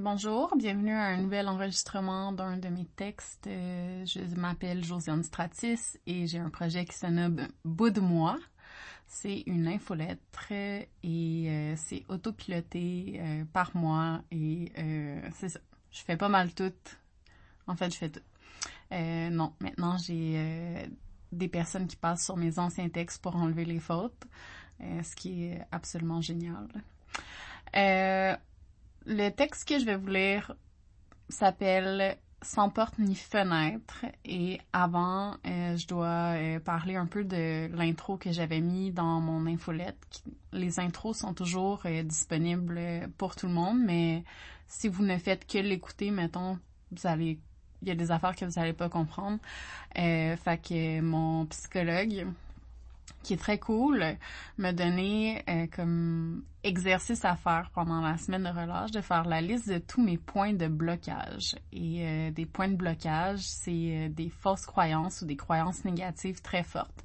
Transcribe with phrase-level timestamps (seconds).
[0.00, 3.46] bonjour, bienvenue à un nouvel enregistrement d'un de mes textes.
[3.46, 8.36] Euh, je m'appelle Josiane Stratis et j'ai un projet qui se nomme Bout de moi.
[9.06, 14.72] C'est une infolettre et euh, c'est autopiloté euh, par moi et
[15.34, 15.60] c'est ça.
[15.92, 16.72] Je fais pas mal tout.
[17.68, 18.20] En fait, je fais tout.
[18.90, 20.88] non, maintenant j'ai
[21.30, 24.26] des personnes qui passent sur mes anciens textes pour enlever les fautes,
[24.80, 26.66] ce qui est absolument génial.
[29.06, 30.54] Le texte que je vais vous lire
[31.28, 37.68] s'appelle Sans porte ni fenêtre et avant, euh, je dois euh, parler un peu de
[37.76, 40.22] l'intro que j'avais mis dans mon infolette.
[40.52, 42.80] Les intros sont toujours euh, disponibles
[43.18, 44.24] pour tout le monde, mais
[44.68, 46.58] si vous ne faites que l'écouter, mettons,
[46.90, 47.38] vous allez
[47.82, 49.38] il y a des affaires que vous n'allez pas comprendre.
[49.94, 52.26] fait que mon psychologue,
[53.24, 54.04] qui est très cool,
[54.58, 59.40] me donner euh, comme exercice à faire pendant la semaine de relâche de faire la
[59.40, 61.56] liste de tous mes points de blocage.
[61.72, 66.40] Et euh, des points de blocage, c'est euh, des fausses croyances ou des croyances négatives
[66.42, 67.04] très fortes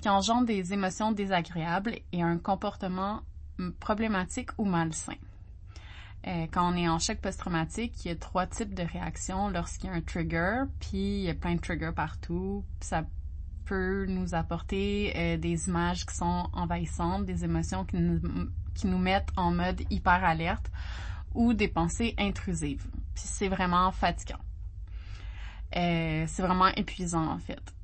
[0.00, 3.22] qui engendrent des émotions désagréables et un comportement
[3.80, 5.14] problématique ou malsain.
[6.52, 9.92] quand on est en choc post-traumatique, il y a trois types de réactions lorsqu'il y
[9.94, 12.62] a un trigger, puis il y a plein de triggers partout.
[12.80, 13.06] Ça
[13.66, 18.20] peut nous apporter euh, des images qui sont envahissantes, des émotions qui nous,
[18.74, 20.70] qui nous mettent en mode hyper alerte
[21.34, 22.86] ou des pensées intrusives.
[23.14, 24.40] Puis c'est vraiment fatigant.
[25.76, 27.74] Euh, c'est vraiment épuisant en fait.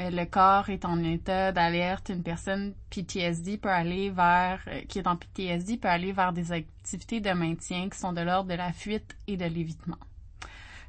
[0.00, 2.08] Euh, le corps est en état d'alerte.
[2.08, 7.20] Une personne PTSD peut aller vers, qui est en PTSD peut aller vers des activités
[7.20, 9.98] de maintien qui sont de l'ordre de la fuite et de l'évitement.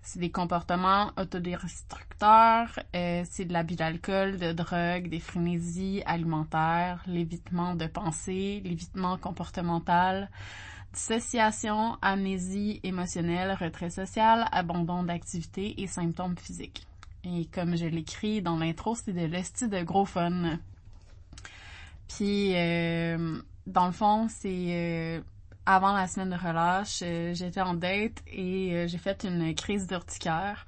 [0.06, 7.74] C'est des comportements autodestructeurs, euh, c'est de l'abus d'alcool, de drogue, des frénésies alimentaires, l'évitement
[7.74, 10.30] de pensée, l'évitement comportemental,
[10.92, 16.86] dissociation, amnésie émotionnelle, retrait social, abandon d'activité et symptômes physiques.
[17.24, 20.60] Et comme je l'écris dans l'intro, c'est de l'esti de gros fun.
[22.10, 25.22] Puis, euh, dans le fond, c'est euh,
[25.66, 29.88] avant la semaine de relâche, euh, j'étais en date et euh, j'ai fait une crise
[29.88, 30.66] d'urticaire,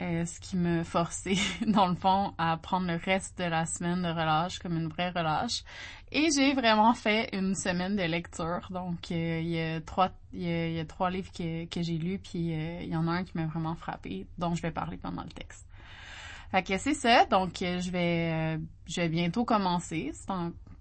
[0.00, 1.36] euh, ce qui me forçait,
[1.66, 5.10] dans le fond, à prendre le reste de la semaine de relâche comme une vraie
[5.10, 5.62] relâche.
[6.10, 8.66] Et j'ai vraiment fait une semaine de lecture.
[8.70, 13.24] Donc, il y a trois, livres que, j'ai lus, puis il y en a un
[13.24, 15.66] qui m'a vraiment frappé, dont je vais parler pendant le texte.
[16.50, 17.24] Fait que c'est ça.
[17.26, 20.12] Donc, je vais, bientôt commencer.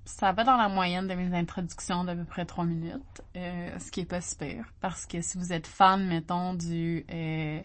[0.05, 3.91] Ça va dans la moyenne de mes introductions d'à peu près trois minutes, euh, ce
[3.91, 7.61] qui est pas super, parce que si vous êtes fan, mettons, du euh,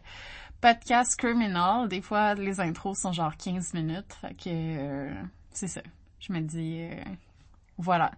[0.60, 5.82] podcast Criminal, des fois, les intros sont genre 15 minutes, fait que euh, c'est ça.
[6.20, 6.88] Je me dis,
[7.78, 8.10] voilà.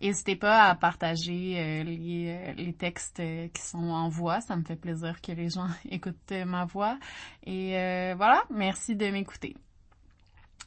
[0.00, 3.22] N'hésitez pas à partager les, les textes
[3.52, 6.98] qui sont en voix, ça me fait plaisir que les gens écoutent ma voix.
[7.44, 7.72] Et
[8.16, 9.56] voilà, merci de m'écouter.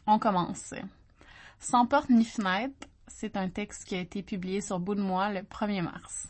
[0.08, 0.74] On commence.
[1.60, 5.30] Sans porte ni fenêtre, c'est un texte qui a été publié sur Bout de Moi
[5.32, 6.28] le 1er mars.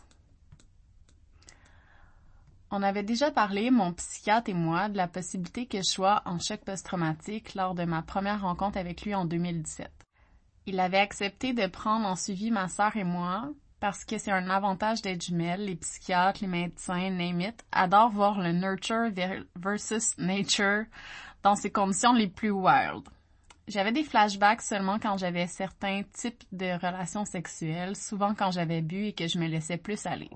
[2.70, 6.38] On avait déjà parlé, mon psychiatre et moi, de la possibilité que je sois en
[6.38, 9.90] choc post-traumatique lors de ma première rencontre avec lui en 2017.
[10.66, 14.50] Il avait accepté de prendre en suivi ma sœur et moi parce que c'est un
[14.50, 15.64] avantage d'être jumelles.
[15.64, 19.10] Les psychiatres, les médecins, name it, adorent voir le nurture
[19.54, 20.86] versus nature
[21.44, 23.08] dans ses conditions les plus wild.
[23.68, 29.06] J'avais des flashbacks seulement quand j'avais certains types de relations sexuelles, souvent quand j'avais bu
[29.06, 30.30] et que je me laissais plus aller.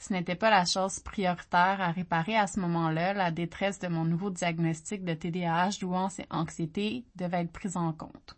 [0.00, 3.14] Ce n'était pas la chose prioritaire à réparer à ce moment-là.
[3.14, 7.92] La détresse de mon nouveau diagnostic de TDAH, douance et anxiété devait être prise en
[7.92, 8.36] compte.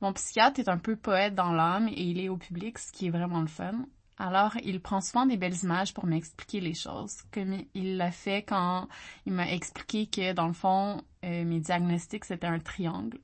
[0.00, 3.06] Mon psychiatre est un peu poète dans l'âme et il est au public, ce qui
[3.06, 3.86] est vraiment le fun.
[4.18, 8.42] Alors, il prend souvent des belles images pour m'expliquer les choses, comme il l'a fait
[8.42, 8.88] quand
[9.26, 13.18] il m'a expliqué que, dans le fond, euh, mes diagnostics, c'était un triangle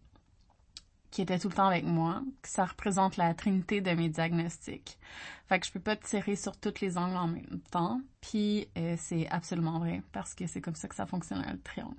[1.11, 4.99] qui était tout le temps avec moi, que ça représente la trinité de mes diagnostics.
[5.47, 8.97] Fait que je peux pas tirer sur toutes les angles en même temps, puis euh,
[8.99, 11.97] c'est absolument vrai, parce que c'est comme ça que ça fonctionne le triangle.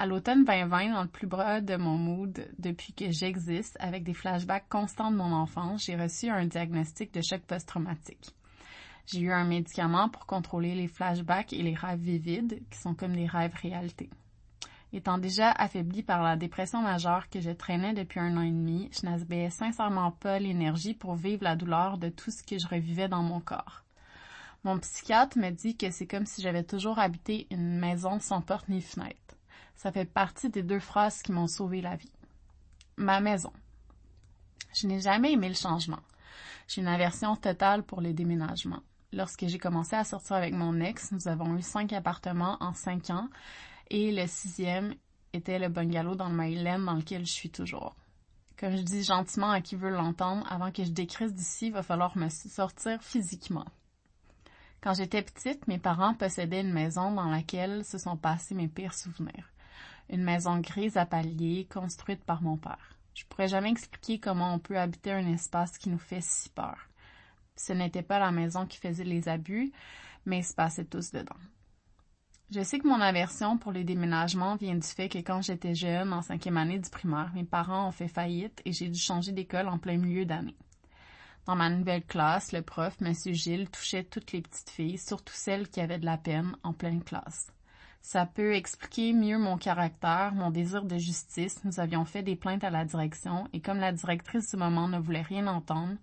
[0.00, 4.14] À l'automne 2020, dans le plus bas de mon mood depuis que j'existe, avec des
[4.14, 8.32] flashbacks constants de mon enfance, j'ai reçu un diagnostic de choc post-traumatique.
[9.06, 13.16] J'ai eu un médicament pour contrôler les flashbacks et les rêves vivides, qui sont comme
[13.16, 14.08] des rêves réalité.
[14.92, 18.88] Étant déjà affaibli par la dépression majeure que je traînais depuis un an et demi,
[18.92, 23.08] je n'avais sincèrement pas l'énergie pour vivre la douleur de tout ce que je revivais
[23.08, 23.82] dans mon corps.
[24.62, 28.68] Mon psychiatre me dit que c'est comme si j'avais toujours habité une maison sans porte
[28.68, 29.28] ni fenêtre.
[29.78, 32.10] Ça fait partie des deux phrases qui m'ont sauvé la vie.
[32.96, 33.52] Ma maison.
[34.74, 36.00] Je n'ai jamais aimé le changement.
[36.66, 38.82] J'ai une aversion totale pour les déménagements.
[39.12, 43.10] Lorsque j'ai commencé à sortir avec mon ex, nous avons eu cinq appartements en cinq
[43.10, 43.28] ans
[43.88, 44.96] et le sixième
[45.32, 47.94] était le bungalow dans le Maryland dans lequel je suis toujours.
[48.58, 51.84] Comme je dis gentiment à qui veut l'entendre, avant que je décrisse d'ici, il va
[51.84, 53.66] falloir me sortir physiquement.
[54.80, 58.94] Quand j'étais petite, mes parents possédaient une maison dans laquelle se sont passés mes pires
[58.94, 59.48] souvenirs.
[60.10, 62.96] Une maison grise à paliers, construite par mon père.
[63.14, 66.88] Je pourrais jamais expliquer comment on peut habiter un espace qui nous fait si peur.
[67.56, 69.72] Ce n'était pas la maison qui faisait les abus,
[70.24, 71.36] mais ils se passaient tous dedans.
[72.50, 76.14] Je sais que mon aversion pour les déménagements vient du fait que quand j'étais jeune,
[76.14, 79.68] en cinquième année du primaire, mes parents ont fait faillite et j'ai dû changer d'école
[79.68, 80.56] en plein milieu d'année.
[81.44, 83.12] Dans ma nouvelle classe, le prof, M.
[83.34, 87.02] Gilles, touchait toutes les petites filles, surtout celles qui avaient de la peine, en pleine
[87.04, 87.52] classe.
[88.00, 91.62] Ça peut expliquer mieux mon caractère, mon désir de justice.
[91.64, 94.98] Nous avions fait des plaintes à la direction et comme la directrice du moment ne
[94.98, 95.96] voulait rien entendre,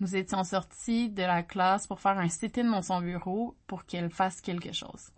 [0.00, 4.10] nous étions sortis de la classe pour faire un sit-in dans son bureau pour qu'elle
[4.10, 5.10] fasse quelque chose.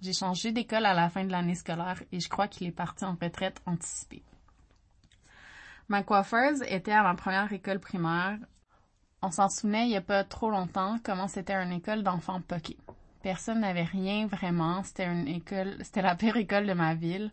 [0.00, 3.04] J'ai changé d'école à la fin de l'année scolaire et je crois qu'il est parti
[3.04, 4.24] en retraite anticipée.
[5.88, 8.38] Ma coiffeuse était à ma première école primaire
[9.24, 12.76] on s'en souvenait il n'y a pas trop longtemps comment c'était une école d'enfants poqués.
[13.22, 14.82] Personne n'avait rien vraiment.
[14.82, 17.30] C'était une école, c'était la pire école de ma ville.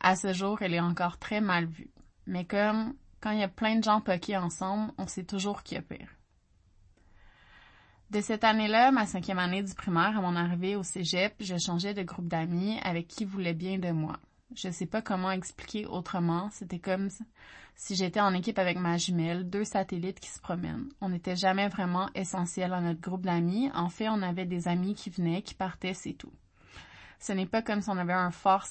[0.00, 1.90] À ce jour, elle est encore très mal vue.
[2.26, 5.76] Mais comme quand il y a plein de gens poqués ensemble, on sait toujours qui
[5.76, 6.08] a pire.
[8.10, 11.94] De cette année-là, ma cinquième année du primaire, à mon arrivée au cégep, je changeais
[11.94, 14.18] de groupe d'amis avec qui voulait bien de moi.
[14.54, 16.48] Je sais pas comment expliquer autrement.
[16.50, 17.10] C'était comme
[17.74, 20.88] si j'étais en équipe avec ma jumelle, deux satellites qui se promènent.
[21.00, 23.70] On n'était jamais vraiment essentiel à notre groupe d'amis.
[23.74, 26.32] En fait, on avait des amis qui venaient, qui partaient, c'est tout.
[27.20, 28.66] Ce n'est pas comme si on avait un fort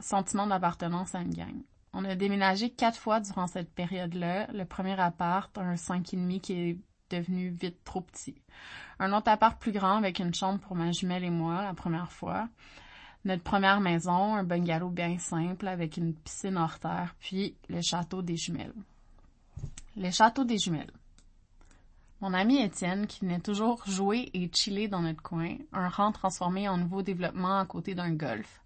[0.00, 1.62] sentiment d'appartenance à une gang.
[1.92, 4.46] On a déménagé quatre fois durant cette période-là.
[4.52, 6.78] Le premier appart, un cinq et demi qui est
[7.10, 8.34] devenu vite trop petit.
[8.98, 12.12] Un autre appart plus grand avec une chambre pour ma jumelle et moi la première
[12.12, 12.48] fois
[13.24, 18.22] notre première maison, un bungalow bien simple avec une piscine hors terre, puis le château
[18.22, 18.74] des jumelles.
[19.96, 20.92] Le château des jumelles.
[22.20, 26.68] Mon ami Étienne, qui venait toujours jouer et chiller dans notre coin, un rang transformé
[26.68, 28.60] en nouveau développement à côté d'un golf,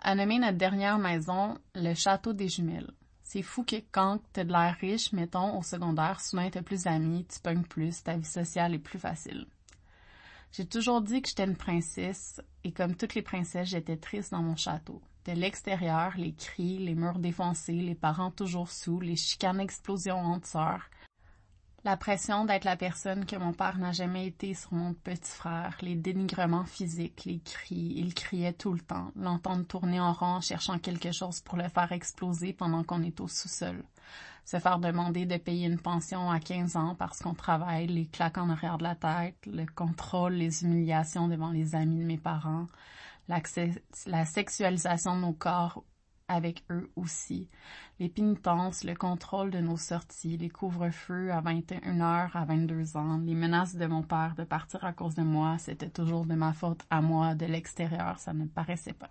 [0.00, 2.90] a nommé notre dernière maison le château des jumelles.
[3.22, 7.26] C'est fou que quand t'as de l'air riche, mettons, au secondaire, soudain t'as plus d'amis,
[7.26, 9.46] tu pognes plus, ta vie sociale est plus facile.
[10.52, 14.42] J'ai toujours dit que j'étais une princesse, et comme toutes les princesses, j'étais triste dans
[14.42, 15.02] mon château.
[15.26, 20.46] De l'extérieur, les cris, les murs défoncés, les parents toujours sous, les chicanes explosions entre
[21.86, 25.76] la pression d'être la personne que mon père n'a jamais été sur mon petit frère,
[25.82, 30.80] les dénigrements physiques, les cris, il criait tout le temps, l'entendre tourner en rond cherchant
[30.80, 33.84] quelque chose pour le faire exploser pendant qu'on est au sous-sol.
[34.44, 38.38] Se faire demander de payer une pension à 15 ans parce qu'on travaille, les claques
[38.38, 42.66] en arrière de la tête, le contrôle, les humiliations devant les amis de mes parents,
[43.28, 45.84] la sexualisation de nos corps
[46.28, 47.48] avec eux aussi,
[47.98, 53.34] les pénitences, le contrôle de nos sorties, les couvre-feux à 21h à 22 ans, les
[53.34, 56.82] menaces de mon père de partir à cause de moi, c'était toujours de ma faute
[56.90, 59.10] à moi, de l'extérieur, ça ne paraissait pas.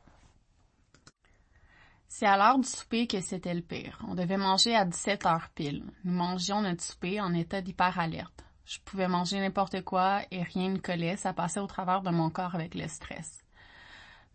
[2.08, 4.00] C'est à l'heure du souper que c'était le pire.
[4.08, 5.84] On devait manger à 17 heures pile.
[6.04, 8.46] Nous mangions notre souper en état d'hyper-alerte.
[8.66, 12.30] Je pouvais manger n'importe quoi et rien ne collait, ça passait au travers de mon
[12.30, 13.45] corps avec le stress.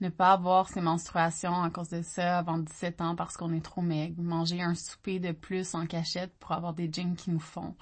[0.01, 3.65] Ne pas avoir ses menstruations à cause de ça avant 17 ans parce qu'on est
[3.65, 4.23] trop maigre.
[4.23, 7.75] Manger un souper de plus en cachette pour avoir des jeans qui nous font.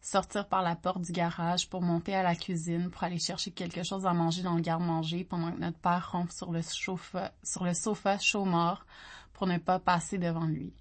[0.00, 3.82] Sortir par la porte du garage pour monter à la cuisine pour aller chercher quelque
[3.82, 7.74] chose à manger dans le garde-manger pendant que notre père ronfle sur le, sur le
[7.74, 8.86] sofa chaud mort
[9.34, 10.72] pour ne pas passer devant lui,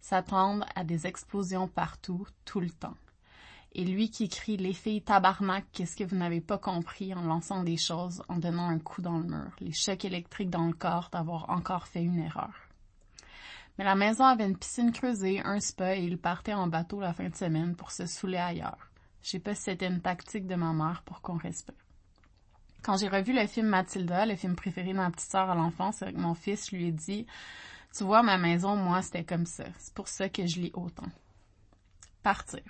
[0.00, 2.94] s'attendre à des explosions partout, tout le temps.
[3.74, 7.62] Et lui qui crie Les filles tabarnak, qu'est-ce que vous n'avez pas compris en lançant
[7.64, 11.08] des choses, en donnant un coup dans le mur, les chocs électriques dans le corps
[11.12, 12.52] d'avoir encore fait une erreur.
[13.76, 17.12] Mais la maison avait une piscine creusée, un spa et il partait en bateau la
[17.12, 18.90] fin de semaine pour se saouler ailleurs.
[19.22, 21.74] Je sais pas si c'était une tactique de ma mère pour qu'on respire.
[22.82, 26.02] Quand j'ai revu le film Mathilda, le film préféré de ma petite sœur à l'enfance
[26.02, 27.26] avec mon fils, lui ai dit
[27.96, 29.66] tu vois, ma maison, moi, c'était comme ça.
[29.78, 31.06] C'est pour ça que je lis autant.
[32.24, 32.62] Partir.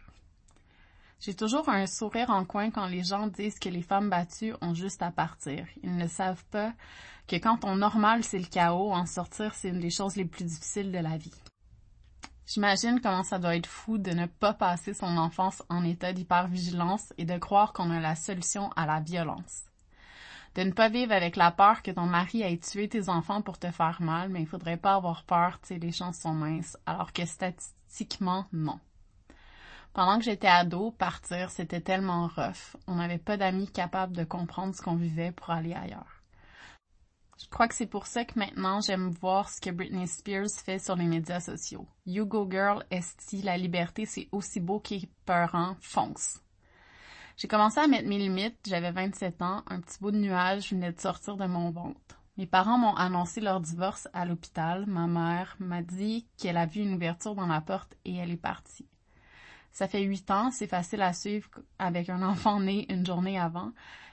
[1.24, 4.74] J'ai toujours un sourire en coin quand les gens disent que les femmes battues ont
[4.74, 5.66] juste à partir.
[5.82, 6.74] Ils ne savent pas
[7.26, 10.44] que quand on normal, c'est le chaos, en sortir, c'est une des choses les plus
[10.44, 11.32] difficiles de la vie.
[12.46, 17.14] J'imagine comment ça doit être fou de ne pas passer son enfance en état d'hypervigilance
[17.16, 19.62] et de croire qu'on a la solution à la violence
[20.56, 23.58] de ne pas vivre avec la peur que ton mari ait tué tes enfants pour
[23.58, 26.76] te faire mal, mais il faudrait pas avoir peur, tu sais, les chances sont minces,
[26.86, 28.78] alors que statistiquement, non.
[29.94, 32.76] Pendant que j'étais ado, partir, c'était tellement rough.
[32.88, 36.20] On n'avait pas d'amis capables de comprendre ce qu'on vivait pour aller ailleurs.
[37.40, 40.80] Je crois que c'est pour ça que maintenant j'aime voir ce que Britney Spears fait
[40.80, 41.86] sur les médias sociaux.
[42.06, 46.40] You go girl, esti, la liberté c'est aussi beau qu'épeurant, fonce.
[47.36, 50.92] J'ai commencé à mettre mes limites, j'avais 27 ans, un petit bout de nuage venait
[50.92, 52.20] de sortir de mon ventre.
[52.36, 54.86] Mes parents m'ont annoncé leur divorce à l'hôpital.
[54.86, 58.36] Ma mère m'a dit qu'elle a vu une ouverture dans la porte et elle est
[58.36, 58.88] partie.
[59.74, 61.50] Ça fait huit ans, c'est facile à suivre
[61.80, 63.72] avec un enfant né une journée avant,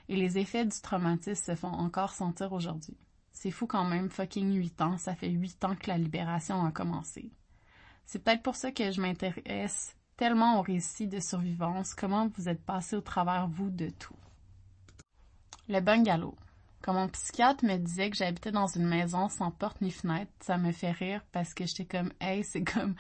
[0.10, 2.98] et les effets du traumatisme se font encore sentir aujourd'hui.
[3.32, 6.72] C'est fou quand même, fucking huit ans, ça fait huit ans que la libération a
[6.72, 7.32] commencé.
[8.08, 12.65] C'est peut-être pour ça que je m'intéresse tellement au récit de survivance, comment vous êtes
[12.65, 14.18] passé au travers, vous, de tout?
[15.70, 16.36] Le bungalow.
[16.82, 20.58] Quand mon psychiatre me disait que j'habitais dans une maison sans porte ni fenêtre, ça
[20.58, 22.96] me fait rire parce que j'étais comme, hey, c'est comme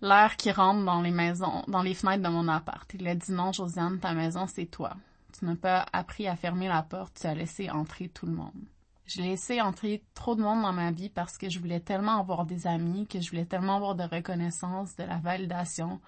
[0.00, 2.88] l'air qui rentre dans les maisons, dans les fenêtres de mon appart.
[2.94, 4.94] Il a dit non, Josiane, ta maison, c'est toi.
[5.38, 8.66] Tu n'as pas appris à fermer la porte, tu as laissé entrer tout le monde.
[9.06, 12.44] J'ai laissé entrer trop de monde dans ma vie parce que je voulais tellement avoir
[12.44, 16.00] des amis, que je voulais tellement avoir de reconnaissance, de la validation,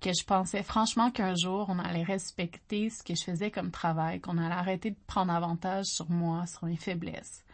[0.00, 4.20] que je pensais franchement qu'un jour on allait respecter ce que je faisais comme travail,
[4.20, 7.44] qu'on allait arrêter de prendre avantage sur moi, sur mes faiblesses,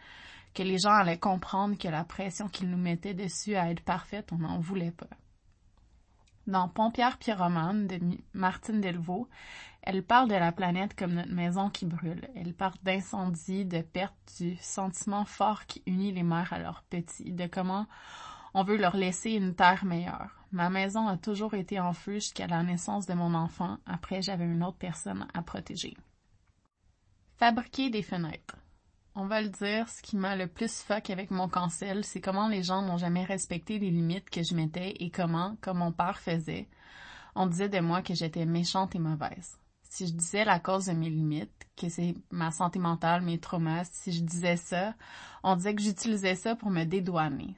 [0.53, 4.31] que les gens allaient comprendre que la pression qu'ils nous mettaient dessus à être parfaite,
[4.31, 5.07] on n'en voulait pas.
[6.45, 7.99] Dans Pompière Pyromane de
[8.33, 9.29] Martine Delvaux,
[9.81, 12.27] elle parle de la planète comme notre maison qui brûle.
[12.35, 17.31] Elle parle d'incendie, de perte, du sentiment fort qui unit les mères à leurs petits,
[17.31, 17.87] de comment
[18.53, 20.31] on veut leur laisser une terre meilleure.
[20.51, 23.77] Ma maison a toujours été en feu jusqu'à la naissance de mon enfant.
[23.85, 25.95] Après, j'avais une autre personne à protéger.
[27.37, 28.57] Fabriquer des fenêtres.
[29.15, 32.47] On va le dire, ce qui m'a le plus fuck avec mon cancel, c'est comment
[32.47, 36.19] les gens n'ont jamais respecté les limites que je mettais et comment, comme mon père
[36.19, 36.67] faisait,
[37.35, 39.59] on disait de moi que j'étais méchante et mauvaise.
[39.87, 43.87] Si je disais la cause de mes limites, que c'est ma santé mentale, mes traumas,
[43.91, 44.95] si je disais ça,
[45.43, 47.55] on disait que j'utilisais ça pour me dédouaner.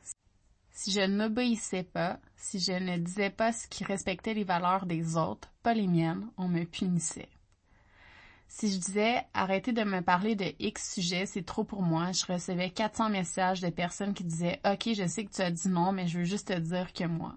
[0.71, 5.15] Si je n'obéissais pas, si je ne disais pas ce qui respectait les valeurs des
[5.15, 7.29] autres, pas les miennes, on me punissait.
[8.47, 12.31] Si je disais arrêtez de me parler de X sujet, c'est trop pour moi, je
[12.31, 15.91] recevais 400 messages de personnes qui disaient OK, je sais que tu as dit non,
[15.91, 17.35] mais je veux juste te dire que moi.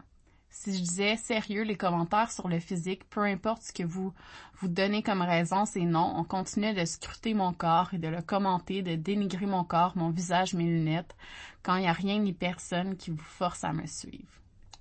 [0.51, 4.13] Si je disais sérieux, les commentaires sur le physique, peu importe ce que vous
[4.61, 8.23] vous donnez comme raison, c'est non, on continuait de scruter mon corps et de le
[8.23, 11.15] commenter, de dénigrer mon corps, mon visage, mes lunettes,
[11.63, 14.33] quand il n'y a rien ni personne qui vous force à me suivre.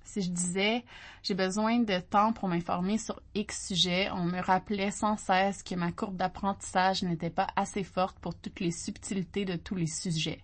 [0.08, 0.86] Si je disais
[1.22, 5.74] j'ai besoin de temps pour m'informer sur X sujet, on me rappelait sans cesse que
[5.74, 10.42] ma courbe d'apprentissage n'était pas assez forte pour toutes les subtilités de tous les sujets.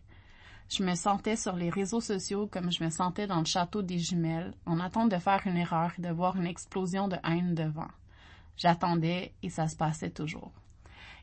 [0.68, 3.98] Je me sentais sur les réseaux sociaux comme je me sentais dans le château des
[3.98, 7.88] jumelles, en attente de faire une erreur et de voir une explosion de haine devant.
[8.58, 10.52] J'attendais et ça se passait toujours.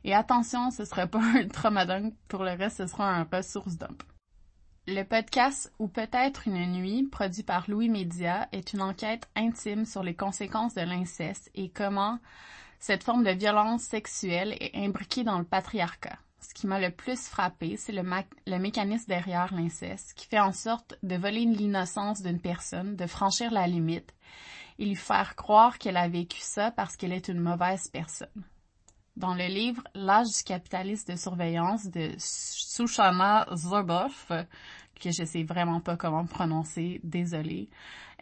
[0.02, 4.02] Et attention, ce sera pas un traumadunk, pour le reste, ce sera un ressource dump.
[4.88, 10.02] Le podcast Ou peut-être une nuit, produit par Louis Média, est une enquête intime sur
[10.02, 12.18] les conséquences de l'inceste et comment
[12.80, 16.18] cette forme de violence sexuelle est imbriquée dans le patriarcat.
[16.40, 18.02] Ce qui m'a le plus frappé, c'est le,
[18.48, 23.52] le, mécanisme derrière l'inceste, qui fait en sorte de voler l'innocence d'une personne, de franchir
[23.52, 24.12] la limite,
[24.80, 28.42] et lui faire croire qu'elle a vécu ça parce qu'elle est une mauvaise personne.
[29.16, 34.32] Dans le livre L'âge du capitaliste de surveillance de Sushana Zuboff,
[35.00, 37.68] que je sais vraiment pas comment prononcer, désolée.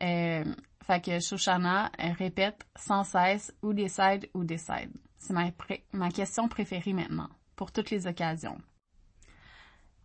[0.02, 0.44] Euh,
[0.84, 4.90] fait que Shoshana répète sans cesse ou décide ou décide.
[5.18, 5.34] C'est
[5.92, 8.60] ma, question préférée maintenant, pour toutes les occasions.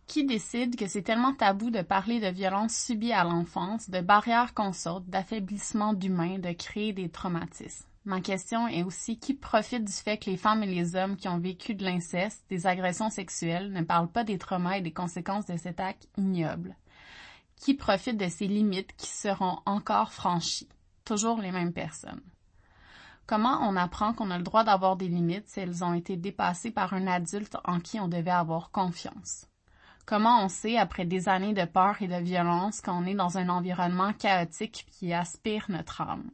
[0.06, 4.54] Qui décide que c'est tellement tabou de parler de violences subies à l'enfance, de barrières
[4.54, 7.88] qu'on saute, d'affaiblissement d'humains, de créer des traumatismes?
[8.06, 11.26] Ma question est aussi qui profite du fait que les femmes et les hommes qui
[11.26, 15.46] ont vécu de l'inceste, des agressions sexuelles, ne parlent pas des traumas et des conséquences
[15.46, 16.76] de cet acte ignoble?
[17.56, 20.68] Qui profite de ces limites qui seront encore franchies?
[21.04, 22.22] Toujours les mêmes personnes.
[23.26, 26.70] Comment on apprend qu'on a le droit d'avoir des limites si elles ont été dépassées
[26.70, 29.48] par un adulte en qui on devait avoir confiance?
[30.04, 33.48] Comment on sait, après des années de peur et de violence, qu'on est dans un
[33.48, 36.30] environnement chaotique qui aspire notre âme?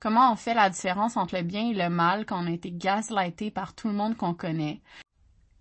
[0.00, 2.70] Comment on fait la différence entre le bien et le mal quand on a été
[2.70, 4.80] gaslighté par tout le monde qu'on connaît?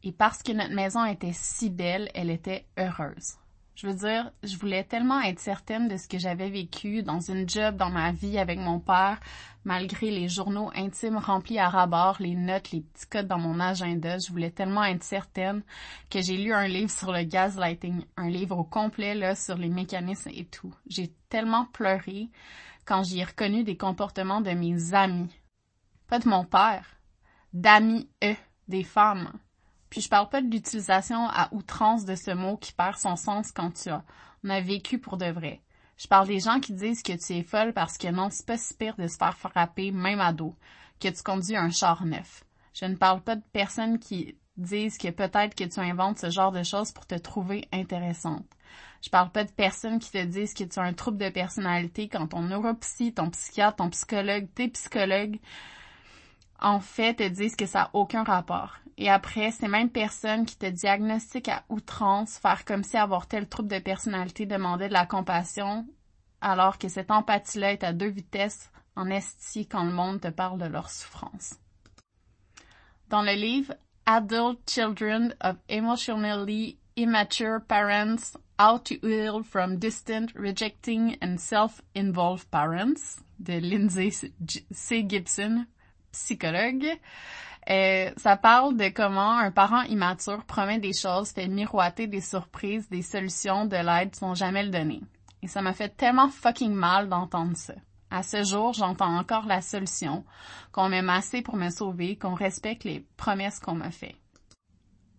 [0.03, 3.37] Et parce que notre maison était si belle, elle était heureuse.
[3.73, 7.49] Je veux dire, je voulais tellement être certaine de ce que j'avais vécu dans une
[7.49, 9.19] job dans ma vie avec mon père,
[9.65, 14.19] malgré les journaux intimes remplis à rabord, les notes, les petits codes dans mon agenda.
[14.19, 15.63] Je voulais tellement être certaine
[16.11, 19.69] que j'ai lu un livre sur le gaslighting, un livre au complet là sur les
[19.69, 20.73] mécanismes et tout.
[20.87, 22.29] J'ai tellement pleuré
[22.87, 25.29] quand j'y ai reconnu des comportements de mes amis.
[26.07, 26.85] Pas de mon père.
[27.53, 29.31] D'amis, eux, des femmes.
[29.89, 33.51] Puis je parle pas de l'utilisation à outrance de ce mot qui perd son sens
[33.51, 34.03] quand tu as,
[34.43, 35.61] on a vécu pour de vrai.
[35.97, 38.57] Je parle des gens qui disent que tu es folle parce que non, c'est pas
[38.57, 40.55] si pire de se faire frapper, même à dos,
[40.99, 42.43] que tu conduis un char neuf.
[42.73, 46.51] Je ne parle pas de personnes qui disent que peut-être que tu inventes ce genre
[46.51, 48.45] de choses pour te trouver intéressante.
[49.01, 52.07] Je parle pas de personnes qui te disent que tu as un trouble de personnalité
[52.07, 55.39] quand ton neuropsy, ton psychiatre, ton psychologue, tes psychologues,
[56.59, 58.77] en fait, te disent que ça n'a aucun rapport.
[58.97, 63.47] Et après, ces mêmes personnes qui te diagnostiquent à outrance, faire comme si avoir tel
[63.47, 65.85] trouble de personnalité demandait de la compassion,
[66.41, 70.59] alors que cette empathie-là est à deux vitesses en esti quand le monde te parle
[70.59, 71.55] de leur souffrance.
[73.09, 73.75] Dans le livre
[74.07, 83.21] Adult Children of Emotionally Immature Parents, How to Heal from Distant, Rejecting and Self-Involved Parents
[83.39, 85.05] de Lindsay C.
[85.07, 85.67] Gibson,
[86.11, 86.87] psychologue.
[87.69, 92.89] Euh, ça parle de comment un parent immature promet des choses, fait miroiter des surprises,
[92.89, 95.01] des solutions, de l'aide sans jamais le donner.
[95.43, 97.75] Et ça m'a fait tellement fucking mal d'entendre ça.
[98.09, 100.23] À ce jour, j'entends encore la solution,
[100.71, 104.15] qu'on m'aime assez pour me sauver, qu'on respecte les promesses qu'on m'a fait.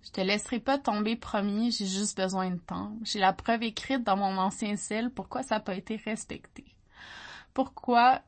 [0.03, 2.97] Je te laisserai pas tomber promis, j'ai juste besoin de temps.
[3.03, 6.65] J'ai la preuve écrite dans mon ancien ciel, pourquoi ça n'a pas été respecté?
[7.53, 8.23] Pourquoi?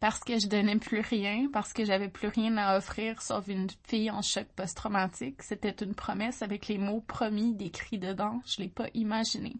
[0.00, 3.68] Parce que je donnais plus rien, parce que j'avais plus rien à offrir sauf une
[3.84, 5.42] fille en choc post-traumatique.
[5.42, 8.40] C'était une promesse avec les mots promis décrits dedans.
[8.46, 9.56] Je l'ai pas imaginé.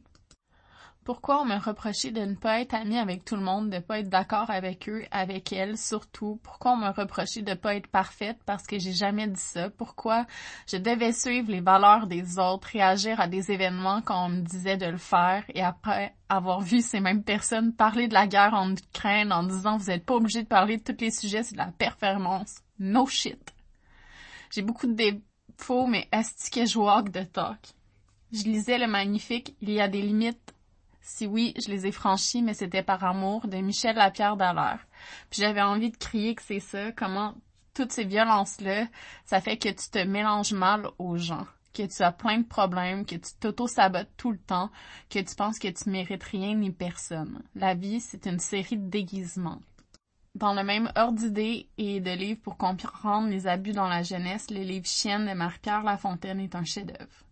[1.08, 3.80] Pourquoi on me reprochait de ne pas être amie avec tout le monde, de ne
[3.80, 6.38] pas être d'accord avec eux, avec elles, surtout?
[6.42, 9.70] Pourquoi on me reprochait de ne pas être parfaite parce que j'ai jamais dit ça?
[9.70, 10.26] Pourquoi
[10.70, 14.76] je devais suivre les valeurs des autres, réagir à des événements quand on me disait
[14.76, 18.70] de le faire et après avoir vu ces mêmes personnes parler de la guerre en
[18.70, 21.56] Ukraine en disant vous n'êtes pas obligé de parler de tous les sujets, c'est de
[21.56, 22.56] la performance.
[22.78, 23.54] No shit.
[24.50, 27.60] J'ai beaucoup de défauts, mais est-ce que je walk de talk?
[28.30, 30.52] Je lisais le magnifique Il y a des limites
[31.08, 34.86] si oui, je les ai franchis, mais c'était par amour, de Michel Lapierre Dallaire.
[35.30, 37.34] Puis j'avais envie de crier que c'est ça, comment
[37.72, 38.86] toutes ces violences-là,
[39.24, 43.06] ça fait que tu te mélanges mal aux gens, que tu as plein de problèmes,
[43.06, 44.70] que tu t'auto-sabotes tout le temps,
[45.08, 47.42] que tu penses que tu mérites rien ni personne.
[47.54, 49.62] La vie, c'est une série de déguisements.
[50.34, 54.50] Dans le même ordre d'idées et de livres pour comprendre les abus dans la jeunesse,
[54.50, 57.27] le livre Chienne de Marie-Pierre Lafontaine est un chef-d'œuvre.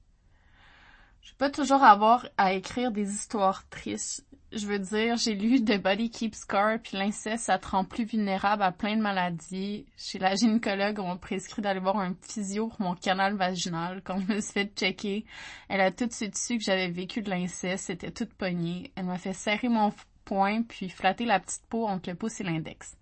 [1.26, 4.24] Je vais pas toujours avoir à écrire des histoires tristes.
[4.52, 8.04] Je veux dire, j'ai lu The Body Keeps Scar, puis l'inceste, ça te rend plus
[8.04, 9.86] vulnérable à plein de maladies.
[9.96, 14.02] Chez la gynécologue, on m'a prescrit d'aller voir un physio pour mon canal vaginal.
[14.04, 15.26] Quand je me suis fait checker,
[15.68, 18.92] elle a tout de suite su que j'avais vécu de l'inceste, c'était toute poignée.
[18.94, 19.92] Elle m'a fait serrer mon
[20.24, 22.96] poing, puis flatter la petite peau entre le pouce et l'index.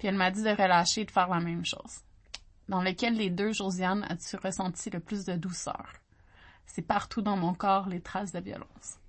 [0.00, 2.00] Puis elle m'a dit de relâcher et de faire la même chose.
[2.68, 5.92] Dans lequel les deux, Josiane, as-tu ressenti le plus de douceur?
[6.68, 9.00] C'est partout dans mon corps les traces de violence.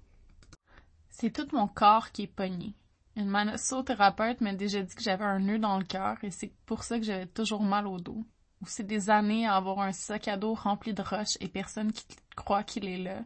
[1.11, 2.73] C'est tout mon corps qui est pogné.
[3.15, 6.83] Une massothérapeute m'a déjà dit que j'avais un nœud dans le cœur et c'est pour
[6.83, 8.23] ça que j'avais toujours mal au dos.
[8.61, 11.91] Ou c'est des années à avoir un sac à dos rempli de roches et personne
[11.91, 13.23] qui croit qu'il est là,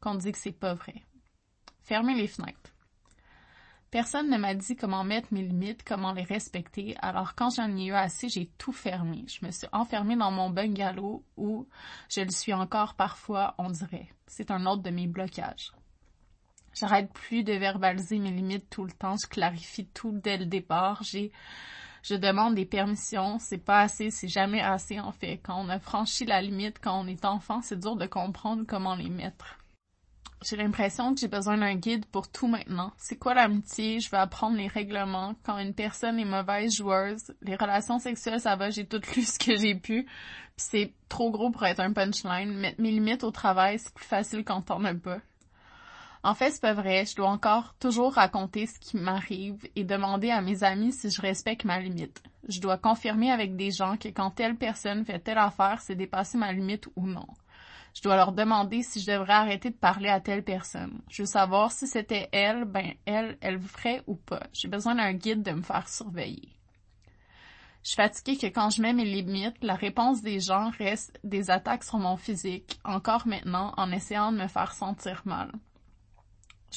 [0.00, 1.04] qu'on dit que c'est pas vrai.
[1.82, 2.72] Fermez les fenêtres.
[3.90, 7.86] Personne ne m'a dit comment mettre mes limites, comment les respecter, alors quand j'en ai
[7.86, 9.24] eu assez, j'ai tout fermé.
[9.28, 11.66] Je me suis enfermée dans mon bungalow où
[12.10, 14.08] je le suis encore parfois, on dirait.
[14.26, 15.72] C'est un autre de mes blocages.
[16.74, 21.02] J'arrête plus de verbaliser mes limites tout le temps, je clarifie tout dès le départ,
[21.02, 21.32] j'ai
[22.02, 25.40] je demande des permissions, c'est pas assez, c'est jamais assez en fait.
[25.42, 28.94] Quand on a franchi la limite, quand on est enfant, c'est dur de comprendre comment
[28.94, 29.58] les mettre.
[30.44, 32.92] J'ai l'impression que j'ai besoin d'un guide pour tout maintenant.
[32.98, 34.00] C'est quoi l'amitié?
[34.00, 35.34] Je veux apprendre les règlements.
[35.42, 39.38] Quand une personne est mauvaise joueuse, les relations sexuelles, ça va, j'ai tout lu ce
[39.38, 40.04] que j'ai pu.
[40.04, 40.10] Puis
[40.56, 42.52] c'est trop gros pour être un punchline.
[42.52, 45.18] Mettre mes limites au travail, c'est plus facile quand t'en as pas.
[46.22, 47.06] En fait, c'est pas vrai.
[47.06, 51.22] Je dois encore toujours raconter ce qui m'arrive et demander à mes amis si je
[51.22, 52.22] respecte ma limite.
[52.48, 56.36] Je dois confirmer avec des gens que quand telle personne fait telle affaire, c'est dépasser
[56.36, 57.26] ma limite ou non.
[57.96, 61.00] Je dois leur demander si je devrais arrêter de parler à telle personne.
[61.08, 64.42] Je veux savoir si c'était elle, ben elle, elle ferait ou pas.
[64.52, 66.50] J'ai besoin d'un guide de me faire surveiller.
[67.82, 71.50] Je suis fatiguée que quand je mets mes limites, la réponse des gens reste des
[71.50, 75.50] attaques sur mon physique, encore maintenant, en essayant de me faire sentir mal.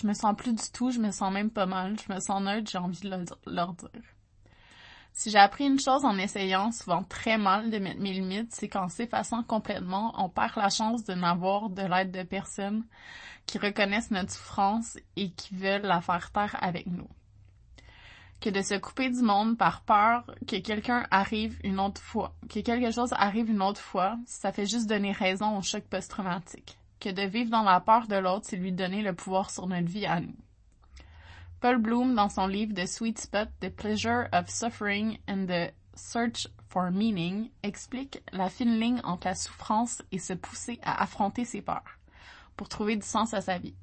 [0.02, 2.42] Je me sens plus du tout, je me sens même pas mal, je me sens
[2.42, 3.90] neutre, j'ai envie de leur dire.
[5.20, 8.70] Si j'ai appris une chose en essayant souvent très mal de mettre mes limites, c'est
[8.70, 12.86] qu'en s'effaçant complètement, on perd la chance de n'avoir de l'aide de personnes
[13.46, 17.10] qui reconnaissent notre souffrance et qui veulent la faire taire avec nous.
[18.40, 22.62] que de se couper du monde par peur que quelqu'un arrive une autre fois, que
[22.62, 26.78] quelque chose arrive une autre fois, ça fait juste donner raison au choc post-traumatique.
[27.02, 29.90] Que de vivre dans la peur de l'autre, c'est lui donner le pouvoir sur notre
[29.90, 30.38] vie à nous.
[31.62, 36.48] Paul Bloom, dans son livre The Sweet Spot, The Pleasure of Suffering and the Search
[36.70, 41.62] for Meaning, explique la fine ligne entre la souffrance et se pousser à affronter ses
[41.62, 42.00] peurs
[42.56, 43.76] pour trouver du sens à sa vie.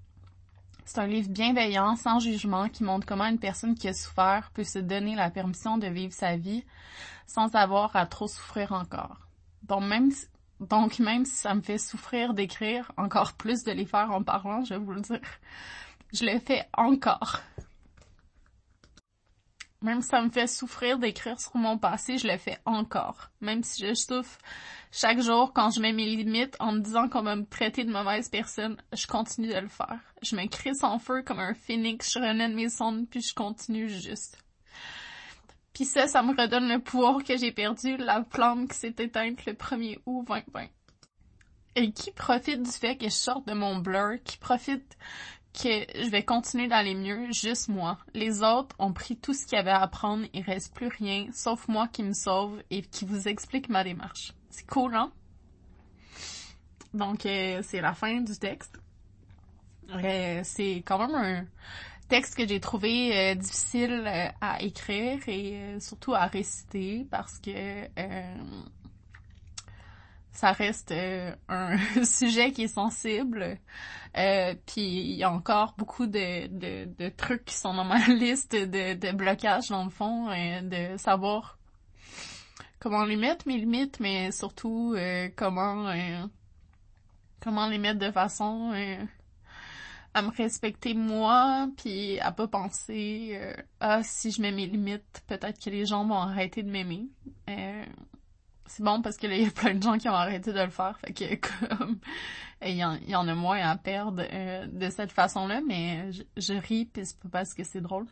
[0.86, 4.64] C'est un livre bienveillant, sans jugement, qui montre comment une personne qui a souffert peut
[4.64, 6.64] se donner la permission de vivre sa vie
[7.26, 9.18] sans avoir à trop souffrir encore.
[9.64, 10.12] Donc même,
[10.60, 14.64] donc même si ça me fait souffrir d'écrire, encore plus de les faire en parlant,
[14.64, 15.20] je vais vous le dire,
[16.14, 17.40] je le fais encore.
[19.86, 23.30] Même si ça me fait souffrir d'écrire sur mon passé, je le fais encore.
[23.40, 24.36] Même si je souffre
[24.90, 27.92] chaque jour quand je mets mes limites en me disant qu'on va me traiter de
[27.92, 30.00] mauvaise personne, je continue de le faire.
[30.22, 33.88] Je me en feu comme un phénix, je renais de mes sondes, puis je continue
[33.88, 34.42] juste.
[35.72, 39.46] Puis ça, ça me redonne le pouvoir que j'ai perdu, la flamme qui s'est éteinte
[39.46, 40.66] le 1er août 2020.
[41.76, 44.96] Et qui profite du fait que je sorte de mon blur, qui profite
[45.56, 47.98] que je vais continuer d'aller mieux, juste moi.
[48.14, 51.26] Les autres ont pris tout ce qu'il y avait à apprendre, il reste plus rien,
[51.32, 54.34] sauf moi qui me sauve et qui vous explique ma démarche.
[54.50, 55.10] C'est cool, hein?
[56.92, 58.78] Donc, euh, c'est la fin du texte.
[59.90, 61.46] Euh, c'est quand même un
[62.08, 64.04] texte que j'ai trouvé euh, difficile
[64.40, 67.86] à écrire et surtout à réciter parce que
[70.36, 73.58] ça reste euh, un sujet qui est sensible.
[74.16, 78.06] Euh, puis il y a encore beaucoup de, de, de, trucs qui sont dans ma
[78.08, 81.58] liste de, de blocages dans le fond, et de savoir
[82.78, 85.92] comment les mettre mes limites, mais surtout euh, comment
[87.40, 88.72] comment les mettre de façon
[90.14, 93.38] à me respecter moi, puis à pas penser
[93.80, 97.08] ah si je mets mes limites, peut-être que les gens vont arrêter de m'aimer
[98.68, 100.60] c'est bon parce que là, il y a plein de gens qui ont arrêté de
[100.60, 100.98] le faire.
[100.98, 101.98] Fait que comme
[102.64, 106.52] il y, en, y en a moins à perdre euh, de cette façon-là, mais je,
[106.54, 108.06] ris puis c'est pas parce que c'est drôle.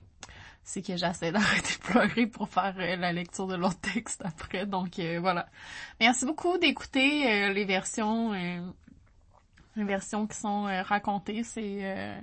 [0.63, 4.67] C'est que j'essaie d'arrêter de pleurer pour faire euh, la lecture de l'autre texte après.
[4.67, 5.47] Donc euh, voilà.
[6.01, 8.33] Merci beaucoup d'écouter les versions
[9.77, 12.23] les versions qui sont racontées, c'est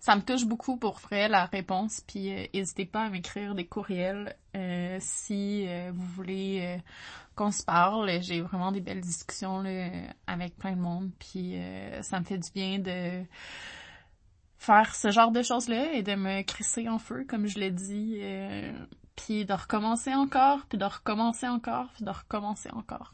[0.00, 2.02] ça me touche beaucoup pour vrai la réponse.
[2.06, 4.36] Puis n'hésitez pas à m'écrire des courriels
[5.00, 6.80] si vous voulez
[7.38, 8.20] qu'on se parle.
[8.20, 9.88] J'ai vraiment des belles discussions là,
[10.26, 11.10] avec plein de monde.
[11.18, 13.24] Puis euh, ça me fait du bien de
[14.58, 18.18] faire ce genre de choses-là et de me crisser en feu, comme je l'ai dit.
[18.20, 18.72] Euh,
[19.14, 23.12] puis de recommencer encore, puis de recommencer encore, puis de recommencer encore.